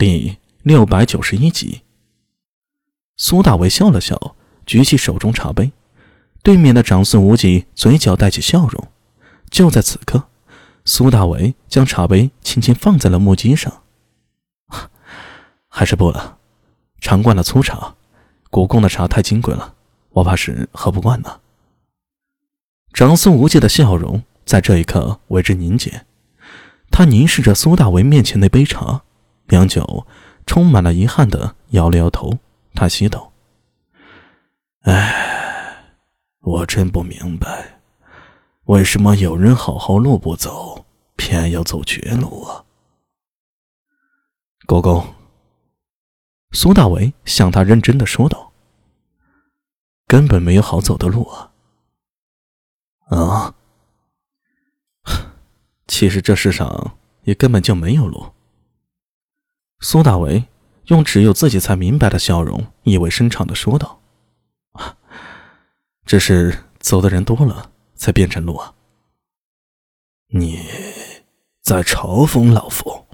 [0.00, 1.82] 第六百九十一集，
[3.18, 4.34] 苏大为笑了笑，
[4.64, 5.72] 举起手中茶杯。
[6.42, 8.88] 对面的长孙无忌嘴角带起笑容。
[9.50, 10.28] 就在此刻，
[10.86, 13.82] 苏大为将茶杯轻轻放在了木屐上。
[15.68, 16.38] 还是不了，
[17.02, 17.94] 常惯了粗茶，
[18.48, 19.74] 国公的茶太金贵了，
[20.12, 21.40] 我怕是喝不惯呢。
[22.94, 26.06] 长孙无忌的笑容在这一刻为之凝结，
[26.90, 29.02] 他凝视着苏大为面前那杯茶。
[29.50, 30.06] 良久，
[30.46, 32.38] 充满了遗憾的摇了摇头，
[32.72, 33.32] 他息道
[34.86, 35.92] ：“哎，
[36.38, 37.80] 我真不明白，
[38.66, 42.64] 为什么有人好好路不走，偏要走绝路啊？”
[44.66, 45.04] 国公，
[46.52, 48.52] 苏大为向他认真的说道
[50.06, 51.50] ：“根本没有好走的路啊！
[53.08, 53.54] 啊，
[55.88, 58.32] 其实这世上也根本就没有路。”
[59.80, 60.44] 苏大为
[60.86, 64.00] 用只有自己才明白的笑容，意味深长的说道
[66.04, 68.74] ：“只是走的人多了，才变成路啊。”
[70.32, 70.60] 你
[71.62, 73.06] 在嘲讽老夫？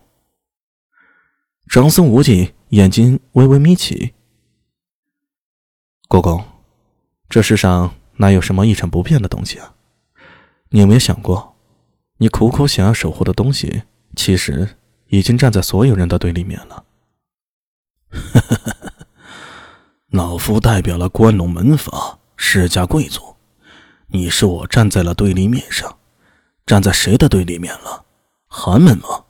[1.69, 4.15] 长孙无忌眼睛微微眯起。
[6.09, 6.45] 国公，
[7.29, 9.75] 这世上哪有什么一成不变的东西啊？
[10.71, 11.57] 你有没有想过，
[12.17, 13.85] 你苦苦想要守护的东西，
[14.17, 14.77] 其实……
[15.09, 16.85] 已经站在所有人的对立面了。
[20.11, 23.37] 老夫代表了关陇门阀世家贵族，
[24.09, 25.99] 你是我站在了对立面上，
[26.65, 28.05] 站在谁的对立面了？
[28.47, 29.25] 寒门吗？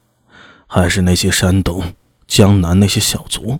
[0.66, 1.94] 还是那些山东、
[2.27, 3.58] 江南那些小族？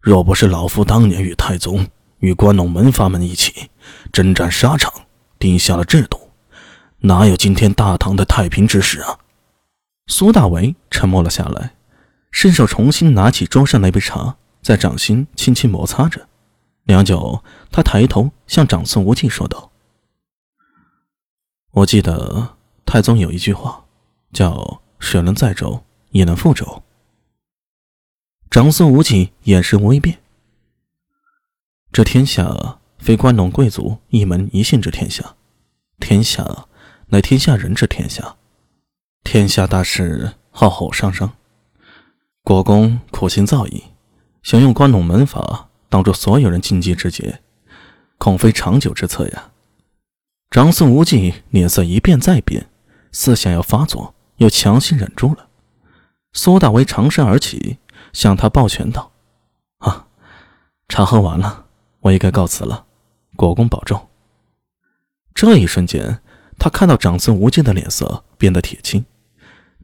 [0.00, 3.70] 若不是老夫当年与太宗、与关陇门阀们一起
[4.12, 4.92] 征战沙场，
[5.38, 6.30] 定下了制度，
[6.98, 9.18] 哪有今天大唐的太平之时啊？
[10.12, 11.74] 苏大为沉默了下来，
[12.30, 16.28] 伸手重新拿起桌上那杯茶，在掌心轻轻摩擦着。
[16.84, 19.72] 良久，他抬头向长孙无忌说道
[21.72, 23.86] ：“我记得太宗有一句话，
[24.34, 26.82] 叫‘水能载舟，也能覆舟’。”
[28.50, 30.18] 长孙无忌眼神微变
[31.90, 35.36] ：“这天下非关陇贵族一门一姓之天下，
[35.98, 36.66] 天下
[37.06, 38.36] 乃天下人之天下。”
[39.24, 41.32] 天下大事浩浩汤汤，
[42.42, 43.84] 国公苦心造诣，
[44.42, 47.40] 想用关陇门法挡住所有人进击之劫，
[48.18, 49.52] 恐非长久之策呀！
[50.50, 52.68] 长孙无忌脸色一变再变，
[53.10, 55.48] 似想要发作，又强行忍住了。
[56.34, 57.78] 苏大为长身而起，
[58.12, 59.12] 向他抱拳道
[59.78, 60.08] ：“啊，
[60.88, 61.66] 茶喝完了，
[62.00, 62.84] 我也该告辞了。
[63.34, 64.08] 国公保重。”
[65.34, 66.20] 这一瞬间，
[66.58, 69.02] 他看到长孙无忌的脸色变得铁青。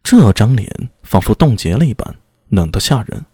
[0.02, 2.16] 这张脸仿佛冻结了一般，
[2.48, 3.26] 冷得吓人。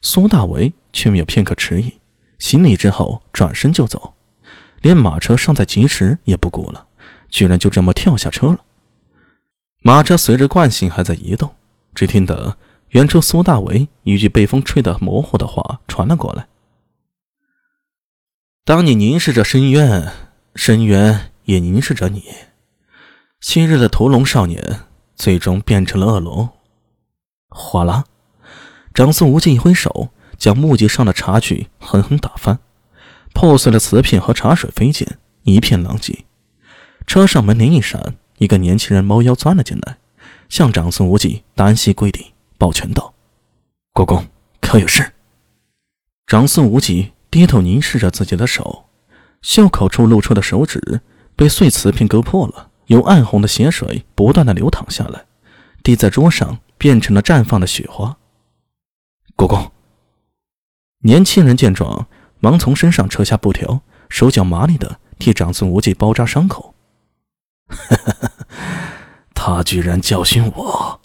[0.00, 1.92] 苏大为却没有片刻迟疑，
[2.38, 4.14] 行礼之后转身就走，
[4.80, 6.86] 连马车尚在疾驰也不顾了，
[7.28, 8.58] 居然就这么跳下车了。
[9.80, 11.54] 马车随着惯性还在移动，
[11.94, 12.56] 只听得
[12.88, 16.48] 远处苏大为一句被风吹得模糊的话传了过来
[18.64, 20.12] ：“当你凝视着深渊，
[20.56, 22.24] 深渊也凝视着你。
[23.40, 24.80] 昔日的屠龙少年。”
[25.16, 26.48] 最终变成了恶龙。
[27.48, 28.04] 哗啦，
[28.94, 32.58] 长孙无忌一挥手，将木屐上的茶具狠狠打翻，
[33.32, 36.24] 破碎的瓷片和茶水飞溅，一片狼藉。
[37.06, 39.98] 车上门铃一闪，一个年轻人猫腰钻了进来，
[40.48, 43.14] 向长孙无忌单膝跪地，抱拳道
[43.92, 44.26] ：“国公
[44.60, 45.12] 可有事？”
[46.26, 48.86] 长孙无忌低头凝视着自己的手，
[49.42, 51.00] 袖口处露出的手指
[51.36, 52.70] 被碎瓷片割破了。
[52.92, 55.24] 有暗红的血水不断的流淌下来，
[55.82, 58.18] 滴在桌上，变成了绽放的雪花。
[59.34, 59.72] 国公，
[60.98, 62.06] 年轻人见状，
[62.40, 63.80] 忙从身上扯下布条，
[64.10, 66.74] 手脚麻利的替长孙无忌包扎伤口。
[69.32, 71.00] 他居然教训我，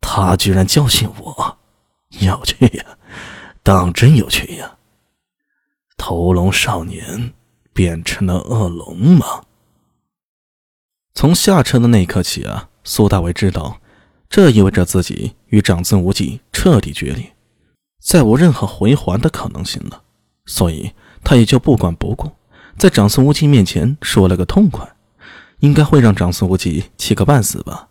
[0.00, 1.58] 他居然教训我，
[2.20, 2.84] 有趣呀，
[3.64, 4.76] 当真有趣呀！
[5.96, 7.34] 屠龙少年
[7.72, 9.42] 变成了恶龙吗？
[11.18, 13.80] 从下车的那一刻起啊，苏大伟知道，
[14.30, 17.32] 这意味着自己与长孙无忌彻底决裂，
[18.00, 20.02] 再无任何回还的可能性了。
[20.46, 20.92] 所以
[21.24, 22.30] 他也就不管不顾，
[22.76, 24.88] 在长孙无忌面前说了个痛快，
[25.58, 27.88] 应该会让长孙无忌气个半死吧。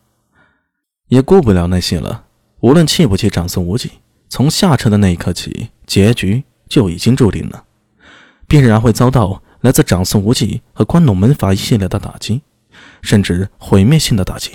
[1.09, 2.23] 也顾不了那些了，
[2.62, 3.91] 无论气不气长孙无忌，
[4.30, 7.65] 从下车的那一刻起，结局就已经注定了，
[8.47, 12.41] 必然会遭到来自长孙无忌和关陇门阀一系列的打击。
[13.01, 14.51] 甚至毁灭性的打击，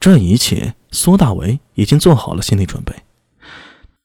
[0.00, 2.94] 这一切苏大为已经做好了心理准备。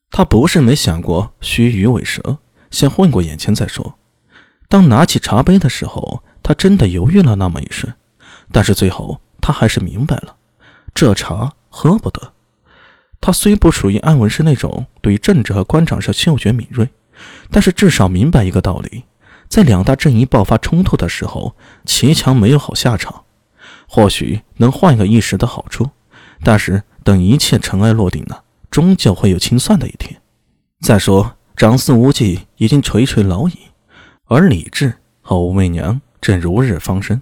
[0.10, 2.40] 他不是没想过须臾尾蛇，
[2.70, 3.96] 先混过眼前再说。
[4.68, 7.94] 当拿起茶杯的时候，他真的犹豫了那么一瞬，
[8.52, 10.36] 但是最后他还是明白了，
[10.94, 12.34] 这茶喝不得。
[13.20, 16.90] 他虽不属于安文氏那种对政治和官场上嗅觉敏锐，
[17.50, 19.04] 但是至少明白一个道理：
[19.52, 21.54] 在两大阵营爆发冲突的时候，
[21.84, 23.26] 齐强没有好下场。
[23.86, 25.90] 或许能换个一时的好处，
[26.42, 28.46] 但是等一切尘埃落定了。
[28.70, 30.22] 终究会有清算的一天。
[30.80, 33.58] 再说，长孙无忌已经垂垂老矣，
[34.24, 37.22] 而李治和武媚娘正如日方升，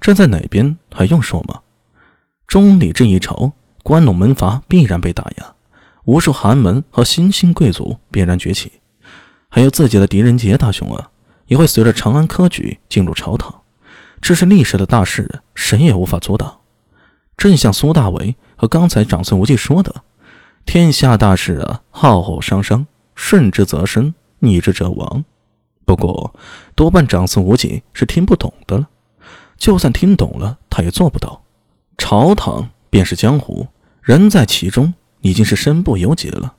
[0.00, 1.62] 站在哪边还用说吗？
[2.46, 3.50] 中李这一朝，
[3.82, 5.54] 关陇门阀必然被打压，
[6.04, 8.70] 无数寒门和新兴贵族必然崛起，
[9.48, 11.10] 还有自己的狄仁杰大兄啊，
[11.46, 13.62] 也会随着长安科举进入朝堂。
[14.20, 16.60] 这是历史的大势，谁也无法阻挡。
[17.36, 20.02] 正像苏大为和刚才长孙无忌说的。
[20.64, 25.24] 天下大事啊，浩浩汤汤，顺之则生，逆之则亡。
[25.84, 26.34] 不过，
[26.74, 28.88] 多半长孙无忌是听不懂的了。
[29.58, 31.42] 就算听懂了，他也做不到。
[31.98, 33.68] 朝堂便是江湖，
[34.00, 36.54] 人在其中已经是身不由己了。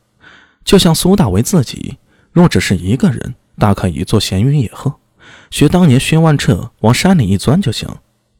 [0.64, 1.98] 就像苏大为自己，
[2.31, 4.96] 若只是一个人，大可以做闲云野鹤，
[5.50, 7.90] 学当年薛万彻往山里一钻就行。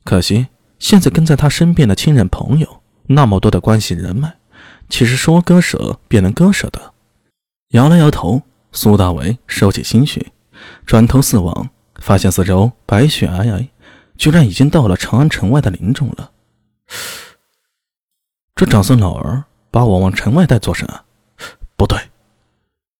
[0.04, 0.48] 可惜，
[0.80, 4.36] 现在跟在他身边的亲人朋友，那么多的关系人脉。
[4.88, 6.94] 岂是说割舍便能割舍的，
[7.70, 10.32] 摇了摇头，苏大为收起心绪，
[10.86, 13.68] 转头四望，发现四周白雪皑皑，
[14.16, 16.32] 居然已经到了长安城外的林中了。
[18.54, 20.88] 这长孙老儿把我往城外带做甚？
[21.76, 21.98] 不对！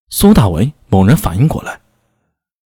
[0.10, 1.80] 苏大为猛然反应过来，